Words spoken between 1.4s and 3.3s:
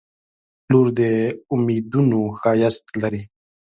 امیدونو ښایست لري.